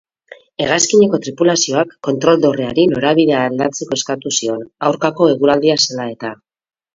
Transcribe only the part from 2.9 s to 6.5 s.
norabidea aldatzeko eskatu zion, aurkako eguraldia zela eta.